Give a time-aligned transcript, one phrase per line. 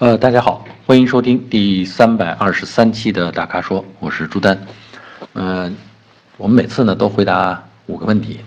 [0.00, 4.58] 呃，大家好，欢迎收听第三百二十三期的大咖说，我是朱丹。
[5.34, 5.72] 嗯、
[6.36, 8.40] 我们每次呢都回答五个问题，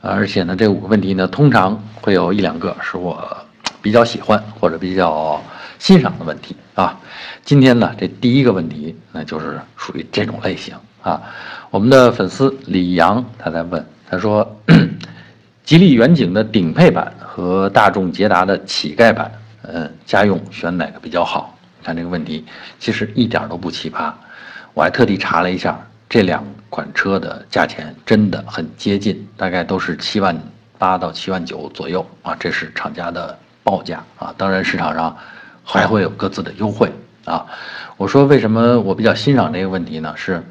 [0.00, 3.36] 而且呢这五个问题呢通常会有一两个是我
[3.82, 5.42] 比较喜欢或者比较
[5.80, 6.96] 欣赏的问题啊。
[7.44, 11.20] 今天呢这第一个问题那就是属于这种类型啊。
[11.72, 14.48] 我们的粉丝李阳他在问，他说。
[15.64, 19.32] 吉利远景的顶配版和大众捷达的乞丐版，
[19.68, 21.56] 嗯，家用选哪个比较好？
[21.82, 22.44] 看这个问题，
[22.78, 24.10] 其实一点都不奇葩。
[24.72, 30.34] 我还特地查了一下，这两款车的价钱真的很接近，大概都是七万
[30.78, 34.34] 八到七万九左右啊，这是厂家的报价啊。
[34.38, 35.14] 当然市场上
[35.62, 36.90] 还会有各自的优惠
[37.26, 37.44] 啊。
[37.98, 40.14] 我说为什么我比较欣赏这个问题呢？
[40.16, 40.42] 是，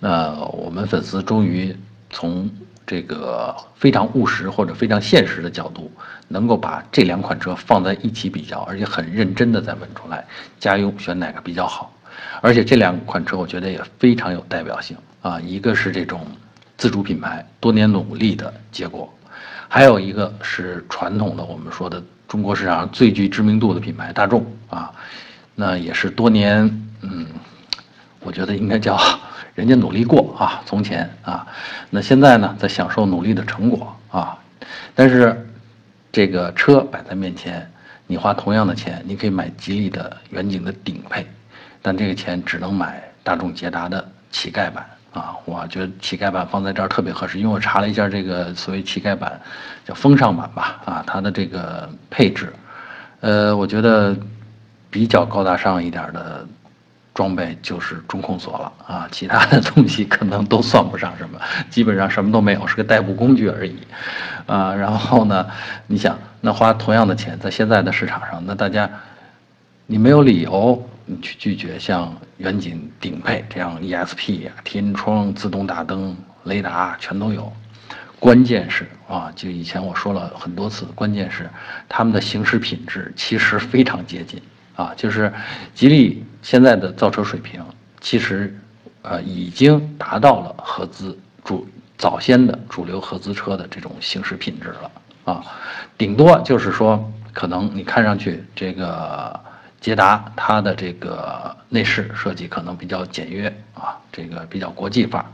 [0.00, 1.74] 呃，我们粉丝终于
[2.10, 2.50] 从
[2.86, 5.90] 这个非常务实或者非常现实的角度，
[6.28, 10.24] 能够把这两款车放在一起比较，而且很认真的在问出来，
[10.60, 11.90] 家用选哪个比较好。
[12.40, 16.26] 而且这两款车我觉得也非常有代表性啊，一个是这种
[16.76, 19.12] 自主品牌多年努力的结果，
[19.68, 24.92] 还有一个是传统的我们说的中国市场上最具知名度的品牌大众啊，
[25.54, 26.64] 那也是多年
[27.00, 27.26] 嗯，
[28.20, 28.98] 我觉得应该叫。
[29.54, 31.46] 人家努力过啊，从前啊，
[31.88, 34.36] 那现在呢，在享受努力的成果啊。
[34.96, 35.48] 但是，
[36.10, 37.70] 这个车摆在面前，
[38.08, 41.24] 你花同样的钱，你可以买吉利的远景的顶配，
[41.80, 45.36] 但这个钱只能买大众捷达的乞丐版啊。
[45.44, 49.40] 我觉得乞丐版放在这儿特别合适，因为我查了一下这个所谓乞丐版，
[49.84, 52.52] 叫风尚版吧啊，它的这个配置，
[53.20, 54.16] 呃，我觉得
[54.90, 56.44] 比较高大上一点的。
[57.14, 61.38] 装备就是中控锁了啊，其他的东西可能都算不上什么，
[61.70, 63.78] 基本上什么都没有，是个代步工具而已，
[64.46, 65.46] 啊，然后呢，
[65.86, 68.90] 你想，那花同样的钱，在现在的市场上，那大家，
[69.86, 77.52] 你没有理由你去拒绝像远景顶配这样 ESP 啊、天窗、自动大灯、雷达全都有，
[78.18, 81.48] 关键是啊，就以前我说了很多次，关键是
[81.88, 84.42] 他们的行驶品质其实非常接近。
[84.76, 85.32] 啊，就是
[85.72, 87.64] 吉利现在的造车水平，
[88.02, 88.54] 其实，
[89.00, 91.66] 呃，已经达到了合资主
[91.96, 94.90] 早先的主流合资车的这种行驶品质了
[95.24, 95.42] 啊，
[95.96, 99.40] 顶多就是说，可能你看上去这个
[99.80, 105.26] 捷达它的这个内饰设计可能比较简约啊，这个比较国际范儿，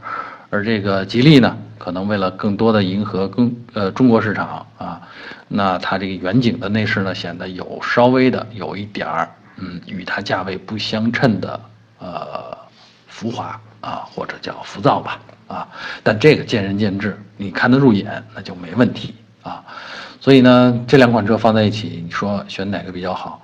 [0.49, 5.03] 而这个吉利呢，可能为了更多的迎合更呃中国市场啊。
[5.49, 9.29] 那它这个远景的内饰呢，显得有稍微的有一点儿，
[9.61, 11.61] 嗯，与它价位不相称的，
[11.99, 12.57] 呃，
[13.07, 15.69] 浮华啊，或者叫浮躁吧，啊，
[16.03, 19.63] 但这个见仁见智，你看得入眼那就没问题啊。
[20.21, 23.41] 所以呢，这两款车放在一起，你说选哪个比较好？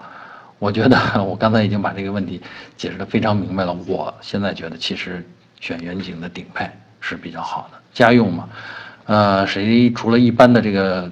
[0.59, 2.41] 我觉得 我刚才已经把这个问题
[2.77, 3.73] 解释得非常明白了。
[3.87, 5.23] 我现在觉得其实
[5.61, 8.49] 选远景的顶配是比较好的，家用嘛，
[9.05, 11.11] 呃，谁除了一般的这个。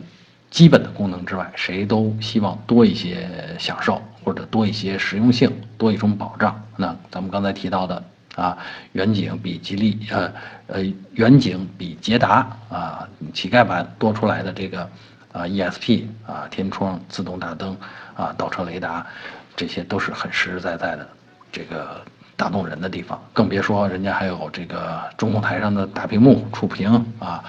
[0.50, 3.28] 基本的功能之外，谁都希望多一些
[3.59, 6.61] 享受，或者多一些实用性，多一种保障。
[6.77, 8.03] 那咱们刚才提到的
[8.35, 8.57] 啊，
[8.93, 10.33] 远景比吉利，呃
[10.67, 14.83] 呃，远景比捷达啊，乞丐版多出来的这个
[15.33, 17.77] 啊，ESP 啊，天窗、自动大灯
[18.17, 19.07] 啊，倒车雷达，
[19.55, 21.09] 这些都是很实实在在的
[21.53, 22.01] 这个
[22.37, 23.23] 打动人的地方。
[23.33, 27.45] 更别说人家还有这个中控台上的大屏幕触屏啊。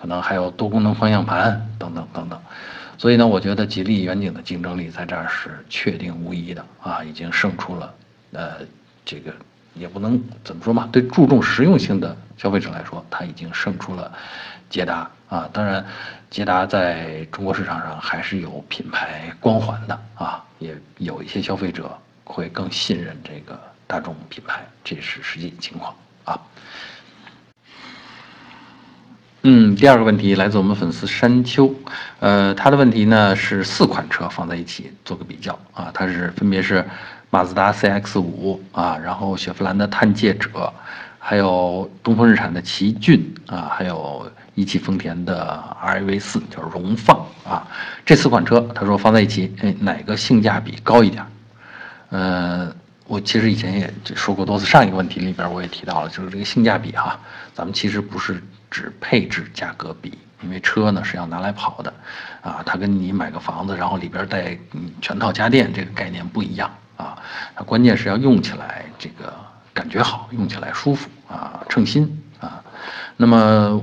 [0.00, 2.40] 可能还有多功能方向盘等等等等，
[2.98, 7.94] 所以呢，我觉得吉利远景的竞争力在这儿是确定无疑的啊，已经胜出了。
[8.32, 8.56] 呃，
[9.04, 9.32] 这个
[9.74, 14.12] 也不能怎么说嘛，对注重实用性的消费者来说，它已经胜出了
[14.68, 15.48] 捷达啊。
[15.52, 15.86] 当然，
[16.28, 25.94] 捷达在中国市场上还是有品牌光环的啊，也有一些消费者会更信任这个大众品牌，这是实际情况
[26.24, 26.38] 啊。
[29.50, 31.74] 嗯，第二个问题来自我们粉丝山丘，
[32.20, 36.84] 呃，他的问题呢是四款车放在一起做个比较啊，它是分别是
[37.30, 40.70] 马自达 CX 五啊，然后雪佛兰的探界者，
[41.18, 47.66] 还有东风日产的奇骏啊，还有一汽丰田的 RAV 四叫荣放啊，
[48.04, 51.24] 这四款车他说放在一起，哎，哪个性价比高一点？
[52.10, 52.70] 呃，
[53.06, 57.18] 我其实以前也说过多次，上一个问题里边我也提到了，就是这个性价比哈，
[57.54, 58.42] 咱们其实不是。
[58.70, 61.92] 只配置价格比，因为车呢是要拿来跑的，
[62.42, 64.56] 啊，它跟你买个房子，然后里边带
[65.00, 67.18] 全套家电这个概念不一样啊，
[67.56, 69.32] 它关键是要用起来这个
[69.72, 72.62] 感觉好，用起来舒服啊，称心啊。
[73.16, 73.82] 那么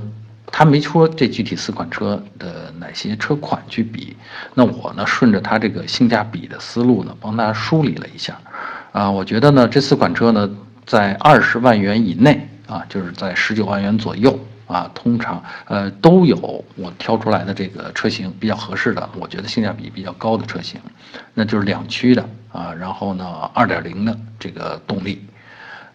[0.50, 4.16] 他没说这具体四款车的哪些车款去比，
[4.54, 8.38] 那我呢顺着他这个性价比的思路呢，帮他梳理了一下，
[8.92, 10.48] 啊，我觉得呢这四款车呢
[10.86, 20.80] 在二十万元以内啊，就是在十九万元左右啊，通常呃都有我挑出来的这个车型比较合适的，我觉得性价比比较高的车型，
[21.34, 25.24] 那就是两驱的啊，然后呢二点零的这个动力，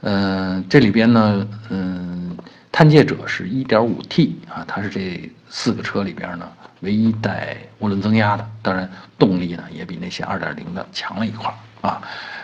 [0.02, 2.38] 嗯，这里边呢嗯。
[2.74, 6.48] 探界者是 1.5T 啊，它是这四个车里边呢
[6.80, 8.90] 唯一带涡轮增压的，当然
[9.20, 12.02] 动力呢也比那些2.0的强了一块啊。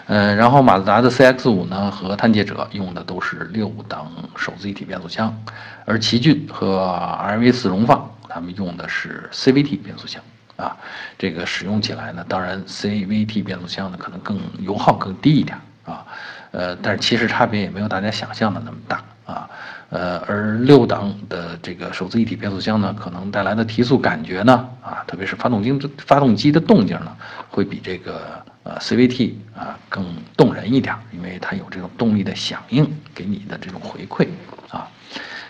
[0.08, 5.38] 呃，然后马自达的 CX-5 呢和探界者用的都是六档手自一体变速箱，
[5.84, 6.80] 而奇骏和
[7.22, 10.24] RV4 荣放他们用的是 CVT 变速箱
[10.56, 10.78] 啊。
[11.18, 16.06] 这个使用起来呢，当然 CVT 变速箱呢可能更油耗更低一点啊，
[16.52, 19.50] 呃，但是其实差别也没有大家想象的那么大啊。
[19.90, 27.16] 呃，而六档的这个手自一体变速箱呢，可能带来的提速感觉呢，啊，特别是发动机发动机的动静呢，
[27.50, 30.06] 会比这个呃 CVT 啊更
[30.36, 32.86] 动人一点，因为它有这种动力的响应
[33.16, 34.28] 给你的这种回馈
[34.70, 34.86] 啊。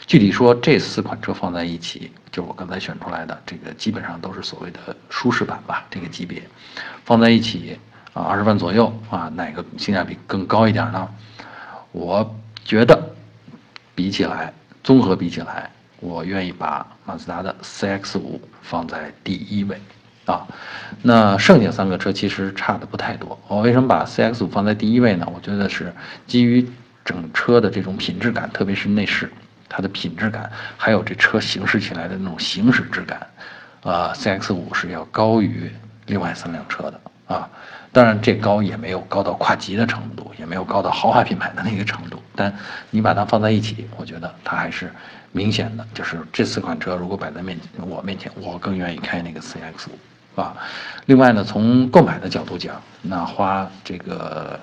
[0.05, 6.43] 具体说，这四款车放在一起，就是我刚才选出来的，这个基本上都是所谓的舒适版吧，这个级别
[7.03, 7.79] 放在一起
[8.13, 11.09] 啊，二十万左右啊，哪个性价比更高一点呢？
[11.91, 13.16] 我觉得。
[13.97, 14.53] 比起来，
[14.83, 15.67] 综合比起来，
[15.99, 19.81] 我愿意把马自达的 CX 五放在第一位，
[20.27, 20.45] 啊，
[21.01, 23.35] 那剩下三个车其实差的不太多。
[23.47, 25.27] 我为什么把 CX 五放在第一位呢？
[25.33, 25.91] 我觉得是
[26.27, 26.69] 基于
[27.03, 29.27] 整车的这种品质感，特别是内饰
[29.67, 30.47] 它的品质感，
[30.77, 33.27] 还有这车行驶起来的那种行驶质感，
[33.81, 35.71] 啊，CX 五是要高于
[36.05, 37.49] 另外三辆车的啊。
[37.97, 42.21] 当然，这高也没有高到跨级的程度，也没有高到豪华品牌的那个程度。
[42.35, 42.55] 但
[42.91, 44.93] 你把它放在一起，我觉得它还是
[45.31, 45.83] 明显的。
[45.95, 50.55] 就是这四款车如果摆在面我面前，我更愿意开那个 CX 五啊。
[51.07, 54.59] 另外呢，从购买的角度讲，那花这个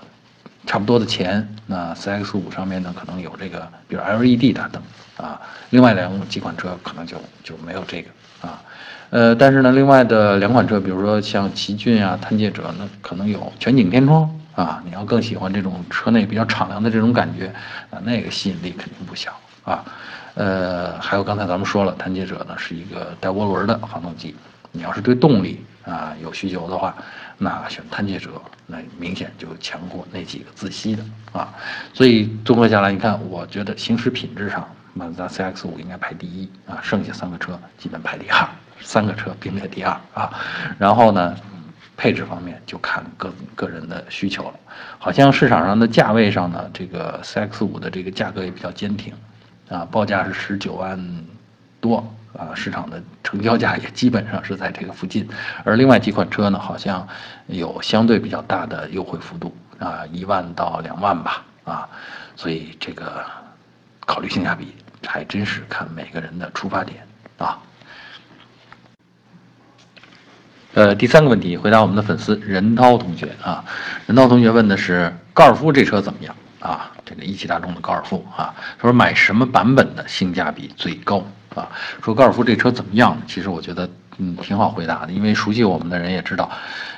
[0.64, 4.80] 差不多的钱，那 CX 五上面呢可能有这个，比如 LED 大灯
[5.16, 5.40] 啊。
[5.70, 8.10] 另外两几款车可能就就没有这个
[8.46, 8.62] 啊。
[9.10, 14.82] 呃，但是呢，另外的两款车，比如说像奇骏啊、探界者，那可能有全景天窗啊。
[14.84, 17.46] 你要更喜欢这种车内比较敞亮的这种感觉
[17.90, 19.32] 啊，那个吸引力肯定不小
[19.64, 19.84] 啊。
[20.34, 24.34] 呃，还有刚才咱们说了，探界者呢是一个带涡轮的发动机，
[24.72, 26.96] 你要是对动力啊有需求的话，
[27.38, 28.30] 那选探界者
[28.66, 31.54] 那明显就强过那几个自吸的啊。
[31.92, 38.44] 所以综合下来，你看，我觉得行驶品质上，马自达 CX 五应该排第一啊，剩下三个车基本排第二。
[38.80, 40.32] 三个车并列第二啊，
[40.78, 41.36] 然后呢，
[41.96, 44.54] 配置方面就看个个人的需求了。
[44.98, 49.12] 好像市场上的价位上呢，这个 CX 五的这个价格也比较坚挺，
[49.68, 50.98] 啊，报价是十九万
[51.80, 52.04] 多
[52.36, 55.28] 啊，市场的成交价也基本上是在这个附近。
[55.62, 57.06] 而另外几款车呢，好像
[57.46, 61.88] 有相对比较大的优惠幅度啊，一万到两万吧啊，
[62.34, 63.24] 所以这个
[64.06, 64.74] 考虑性价比
[65.06, 67.06] 还真是看每个人的出发点
[67.38, 67.58] 啊。
[70.74, 73.64] 呃，第三个问题回答我们的粉丝任涛同学啊，
[74.06, 76.90] 任涛同学问的是高尔夫这车怎么样啊？
[77.04, 81.24] 这个一汽大众的高尔夫啊，说买什么版本的性价比最高
[81.54, 81.68] 啊？
[82.02, 83.16] 说高尔夫这车怎么样？
[83.28, 83.88] 其实我觉得
[84.18, 86.50] 嗯挺好回答的，因为熟悉我们的人也知道，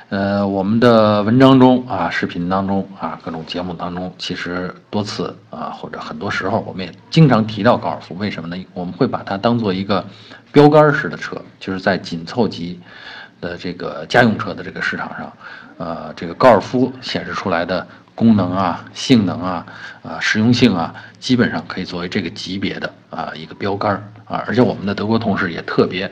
[0.09, 8.65] 呃，我们的文章中啊、视频当中啊、各种节目当中，其实多次啊或者很多时候我们也经常提到高尔夫，为什么呢？
[8.73, 10.03] 我们会把它当做一个
[10.51, 12.79] 标杆式的车，就是在紧凑级。
[13.39, 15.33] 的这个家用车的这个市场上，
[15.77, 19.65] 呃，这个高尔夫显示出来的功能啊、性能啊、
[20.01, 24.43] 啊实用性啊，基本上可以作为这个级别的啊一个标杆儿啊。
[24.47, 26.11] 而且我们的德国同事也特别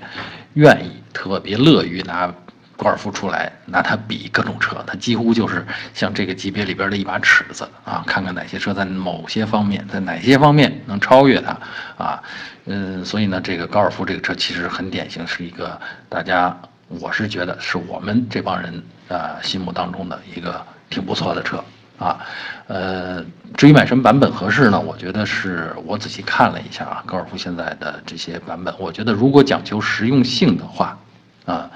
[0.54, 2.32] 愿意、特别乐于拿
[2.78, 11.58] 高尔夫出来拿它比各种车，它几乎就是像这个级别里边的一把尺子啊，看看哪些车在某些方面、在哪些方面能超越它
[11.98, 12.22] 啊。
[12.66, 16.56] 嗯，所以呢，这个高尔夫这个车其实很典型，是一个大家。
[16.88, 21.64] 我是觉得是我们这帮人啊心目当中的一个挺不错的车
[21.98, 22.20] 啊，
[22.68, 23.24] 呃，
[23.56, 24.80] 至于买什么版本合适呢？
[24.80, 30.98] 我觉得是我仔细看了一下啊，高尔夫现在的这些版本，我觉得如果讲求实用性的话，
[31.46, 31.72] 啊，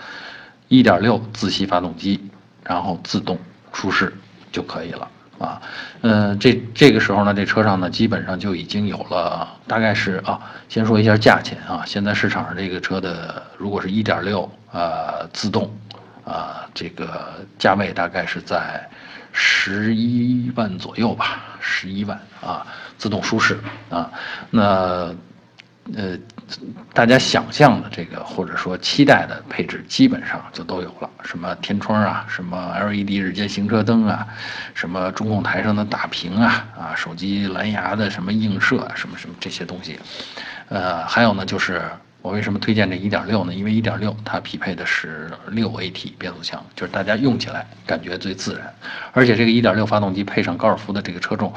[0.67, 2.29] 一点六自吸发动机，
[2.63, 3.39] 然后自动
[3.71, 4.13] 舒适
[4.51, 5.07] 就可以了。
[5.39, 5.61] 啊，
[6.01, 15.73] 嗯，这这个时候呢，这车上呢，基本上就已经有了，大概是啊，先说一下价钱啊，现在市场上这个车的，如果是一点六呃自动，
[16.25, 18.85] 啊，这个价位大概是在
[19.31, 22.67] 十一万左右吧，十一万啊，
[22.97, 23.57] 自动舒适
[23.89, 24.11] 啊，
[24.49, 25.13] 那
[25.95, 26.17] 呃，
[26.93, 31.09] 大家想象的这个或者说期待的配置，基本上就都有了。
[31.23, 34.27] 什么天窗啊，什么 LED 日间行车灯啊，
[34.73, 39.99] 什么中控台上的大屏啊，啊，手机蓝牙的什么映射啊，什么什么这些东西。
[40.67, 41.81] 呃，还有呢，就是
[42.21, 43.53] 我为什么推荐这1.6呢？
[43.53, 48.71] 因为1.6它匹配的是六 AT 变速箱，就是大家用起来感觉最自然。
[49.13, 51.51] 而且这个1.6发动机配上高尔夫的这个车重，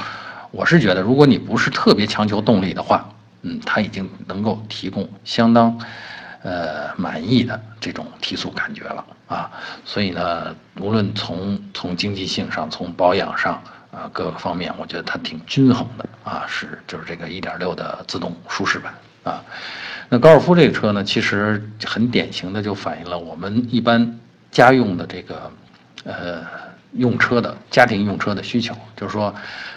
[0.50, 3.06] 我是觉得，如果你不是特别强求动力的话，
[3.42, 5.78] 嗯，它已经能够提供相当，
[6.42, 9.50] 呃，满意的这种提速感觉了啊。
[9.84, 16.44] 所以呢，无论从从经济性上，从保养上啊各个方面，我觉得它挺均衡的啊。
[16.46, 18.94] 是，就是这个1.6的自动舒适版
[19.24, 19.42] 啊。
[20.08, 24.18] 那高尔夫这个车呢，其实很典型的就反映了我们一般
[24.50, 25.50] 家用的这个，
[26.04, 26.71] 呃。
[26.92, 29.34] 用车的家庭用车的需求，就是说，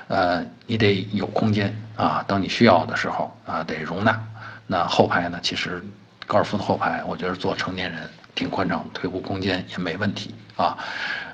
[0.07, 4.21] 呃，你得有空间啊，当你需要的时候啊，得容纳。
[4.67, 5.83] 那后排呢，其实
[6.27, 8.01] 高尔夫的后排，我觉得做成年人
[8.33, 10.77] 挺宽敞，腿部空间也没问题啊。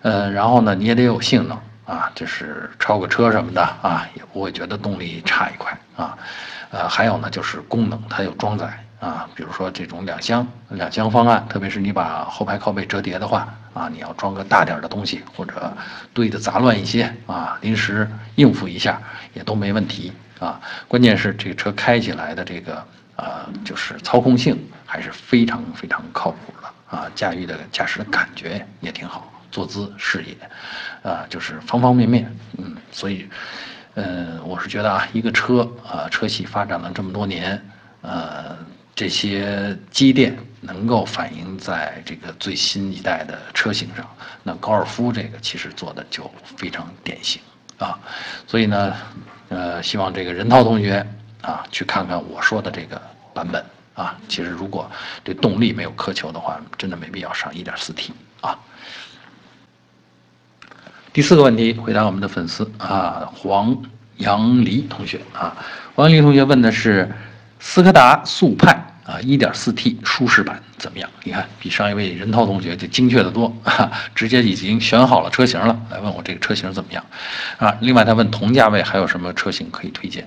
[0.01, 6.17] 呃，然后呢，你也得有性能啊，就是超个车什么的啊，也不会觉得动力差一块啊。
[6.71, 8.83] 呃，还有呢，就是功能，它有装载。
[9.01, 15.75] 啊，比如说这种两厢两厢方案，特别是你把后排靠背折叠的话，啊，你要装个大点的东西，或者
[16.13, 19.01] 堆的杂乱一些，啊，临时应付一下
[19.33, 20.61] 也都没问题啊。
[20.87, 24.55] 关键是这个车开起来的这个，呃，就是操控性
[24.85, 30.37] 还是非常非常靠谱的啊，驾驭的驾驶的感觉也挺好，坐姿视野，
[31.01, 33.27] 啊，就是方方面面，嗯，所以，
[33.95, 37.59] 嗯，我是觉得啊，一个车啊，车系发展了这么多年，
[38.03, 38.55] 呃。
[39.01, 44.07] 这些积淀能够反映在这个最新一代的车型上，
[44.43, 47.41] 那高尔夫这个其实做的就非常典型
[47.79, 47.97] 啊，
[48.45, 48.95] 所以呢，
[49.49, 51.03] 呃，希望这个任涛同学
[51.41, 53.01] 啊去看看我说的这个
[53.33, 53.65] 版本
[53.95, 54.87] 啊，其实如果
[55.23, 58.55] 对动力没有苛求的话，真的没必要上 1.4T 啊。
[61.11, 63.75] 第四个问题，回答我们的粉丝啊，黄
[64.17, 65.57] 杨黎同学啊，
[65.95, 67.11] 黄杨黎同学问的是
[67.59, 68.89] 斯柯达速派。
[69.11, 71.09] 啊，1.4T 舒适版怎么样？
[71.25, 73.53] 你看，比上一位任涛同学就精确的多，
[74.15, 77.05] 直接已经选好了车型了，来问我这个车型怎么样？
[77.57, 80.25] 啊，另外他问同价位还有什么车型可以推荐？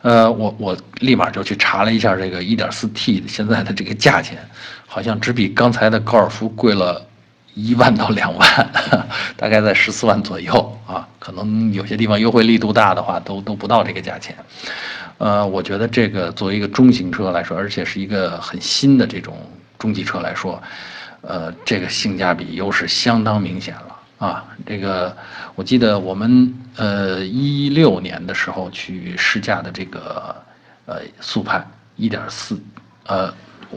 [0.00, 4.38] 呃，我我立马就去查了一下这个 1.4T 现在的这个价钱，
[4.86, 7.06] 好像只比刚才的高尔夫贵了
[7.52, 8.70] 一万到两万，
[9.36, 14.34] 大概在十四万左右啊，可能有些地方优惠力度大的话，都都不到这个价钱。
[15.18, 19.38] 呃，我觉得这个作为一个中型车来说，而且是一个很新的这种
[19.78, 20.62] 中级车来说，
[21.22, 24.44] 呃，这个性价比优势相当明显了啊。
[24.66, 25.16] 这个
[25.54, 30.36] 我记得我们呃一六年的时候去试驾的这个
[30.84, 32.60] 呃速派一点四，
[33.06, 33.32] 呃，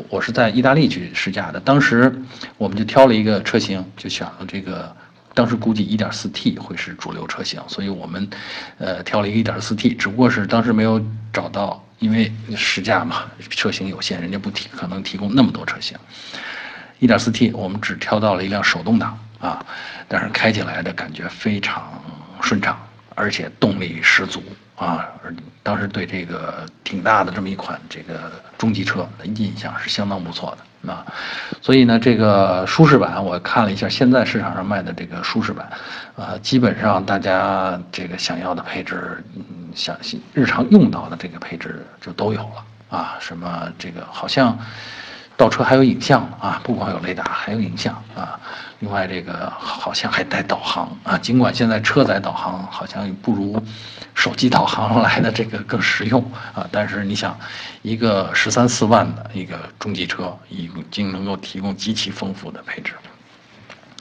[0.10, 2.13] 我是在意大利去试驾的，当时
[2.58, 4.93] 我们就挑了一个车型，就选了这个。
[5.39, 8.29] 当时估计 1.4T 会是主流车型，所以我们，
[8.77, 15.98] 呃，挑了一个 1.4T，只不过是当时没有找到，因为试驾嘛，车型有限，人家不提可能提供那么多车型。
[17.00, 19.65] 1.4T 我们只挑到了一辆手动挡啊，
[20.10, 21.89] 但是开起来的感觉非常
[22.41, 22.77] 顺畅，
[23.15, 24.43] 而且动力十足
[24.75, 30.65] 啊，而当时对这个挺大的这么一款这个中级车的印象是相当不错的。
[30.88, 31.05] 啊，
[31.62, 35.69] 所以呢，这个舒适版我看了一下，现在市场上卖的这个舒适版，
[36.15, 39.43] 呃，基本上大家这个想要的配置，嗯，
[39.75, 39.98] 想
[40.33, 43.17] 日常用到的这个配置就都有了啊。
[43.19, 44.57] 什么这个好像。
[45.39, 48.38] 倒车还有影像啊，不光有雷达，还有影像啊。
[48.79, 51.17] 另外，这个好像还带导航啊。
[51.17, 53.58] 尽管现在车载导航好像不如
[54.13, 56.22] 手机导航来的这个更实用
[56.53, 57.39] 啊，但是你想，
[57.84, 62.91] 一个十三四万的一个中级车，已经能够提供极其丰富的配置。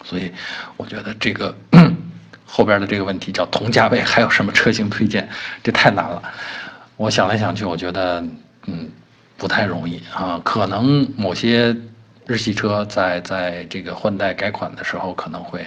[0.02, 0.32] 所以，
[0.76, 1.56] 我觉得这个
[2.44, 5.28] 后边的这个问题叫同价位还有什么车型推荐，
[5.62, 6.20] 这太难了。
[6.96, 8.24] 我想来想去，我觉得，
[8.66, 8.90] 嗯。
[9.38, 11.74] 不太容易啊，可能某些
[12.26, 15.64] 日系车在在这个换代改款的时候可能会，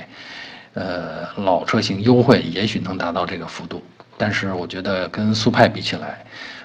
[0.73, 3.81] 呃，老车型优惠，也许能达到这个幅度，
[4.17, 6.23] 但是我觉得跟速派比起来，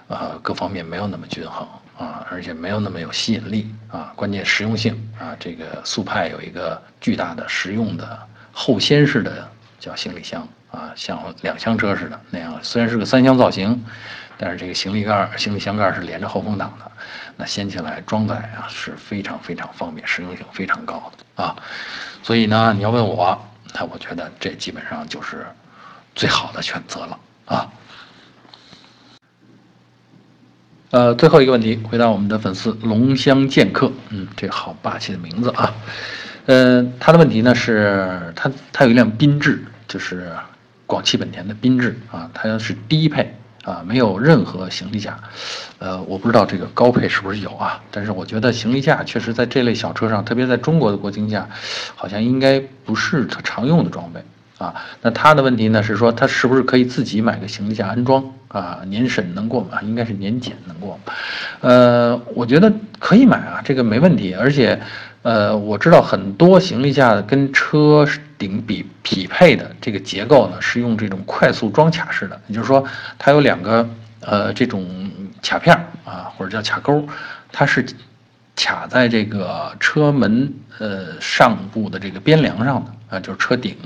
[0.08, 8.18] 呃，各方面没有那么均衡啊，而且没有那么有吸引力啊，关键实用性啊，这个速派有一个巨大的实用的
[8.50, 9.48] 后掀式的
[9.78, 13.80] 叫行李箱啊，像两厢车似的那样，虽然是个三厢造型。
[14.38, 16.90] 但是这个行李盖、行李箱盖是连着后风挡的，
[17.36, 21.56] 那掀起来装载啊是非常非常方便，实用性非常高的啊。
[22.22, 23.38] 所以呢，你要问我，
[23.74, 25.46] 那我觉得这基本上就是
[26.14, 27.70] 最好的选择了啊。
[30.90, 35.74] 呃，最后一个问题，回答我们的粉丝龙香剑客，嗯，这好霸气的名字啊。
[36.46, 40.32] 呃，他的问题呢是，他他有一辆缤智，就是
[40.86, 43.36] 广汽本田的缤智啊，它是低配
[43.66, 45.18] 啊，没有任何行李架。
[45.78, 51.48] 呃，我不知道这个高配是不是有啊，但是我觉得行李架确实在这类小车上，特别在中国的国情下，
[51.96, 54.22] 好像应该不是常用的装备。
[54.58, 58.78] 啊，那他的问题呢是说，他是不是可以自己买个行李架安装啊？
[58.86, 59.82] 年审能过吗？
[59.82, 60.98] 应该是年检能过。
[61.60, 64.32] 呃，我觉得可以买啊，这个没问题。
[64.32, 64.80] 而且，
[65.20, 68.06] 呃，我知道很多行李架跟车
[68.38, 72.84] 顶比匹配的这个结构呢，是用这种快速装卡式的，也就是说，
[73.18, 73.88] 它有两个
[74.20, 75.10] 呃这种
[75.42, 75.74] 卡片
[76.04, 77.06] 啊，或者叫卡钩，
[77.52, 77.86] 它是
[78.54, 83.76] 卡在这个车门呃上部的这个边梁上的啊，就是车顶。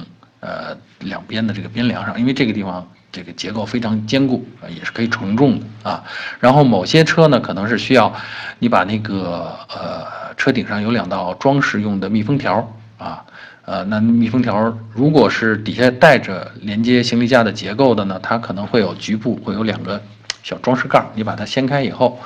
[0.42, 6.02] 呃，两边的这个边梁上，因为这个地方这个结构非常坚固啊，也是可以承重的啊。
[6.38, 8.10] 然后某些车呢，可能是需要
[8.58, 13.22] 你把那个呃车顶上有两道装饰用的密封条啊，
[13.70, 20.02] 呃，那密封条如果是底下带着连接行李架的结构的呢，它可能会有局部会有两个
[20.42, 22.18] 小装饰盖，你把它掀开以后，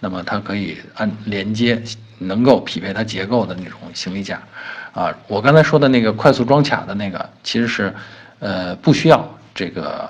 [0.00, 1.82] 那么它可以按连接
[2.16, 4.40] 能够匹配它结构的那种行李架。
[4.94, 7.94] 啊，我刚才说的那个快速装卡的那个，其实是，
[8.38, 10.08] 呃，不需要这个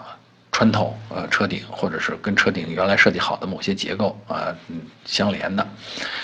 [0.57, 4.57] 穿透呃车顶，或者是跟车顶原来设计好的某些结构啊
[5.05, 5.67] 相连的，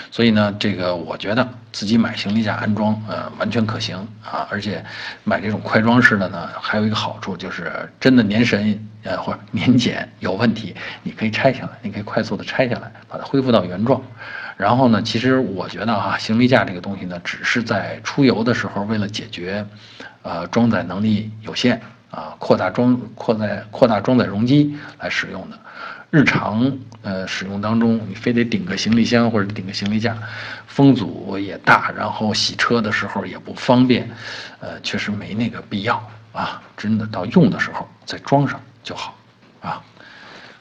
[0.09, 4.83] 所以呢，这个我觉得自己买行李架安装呃完全可行啊，而且
[5.23, 14.01] 买这种快装式的呢，还有一个好处就是真的年审呃或者年检有问题，你可以拆下来，你可以快速的拆下来，把它恢复到原状。
[14.57, 19.63] 然后呢，其实我觉得哈，行李架这个东西呢，只是在出游的时候，为了解决，
[20.23, 21.79] 呃，装载能力有限
[22.13, 25.57] 啊，扩大装扩载扩大装载容积来使用的。
[26.11, 30.15] 日常呃使用当中，你非得顶个行李箱或者顶个行李架，
[30.67, 34.07] 风阻也大，然后洗车的时候也不方便，
[34.59, 35.95] 呃，确实没那个必要
[36.31, 36.61] 啊。
[36.77, 39.15] 真的到用的时候再装上就好
[39.61, 39.81] 啊。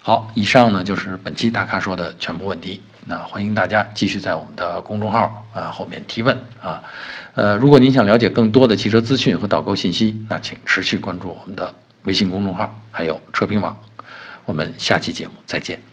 [0.00, 2.80] 好，以上呢就是本期大咖说的全部问题。
[3.04, 6.82] 那欢迎大家继续在我们的公众号啊后面提问啊，
[7.34, 13.76] 呃，如果您想了解更多的汽车资讯和导购信息，那请持续关注我们的微信公众号，还有车评网。
[14.44, 15.91] 我们下期节目再见。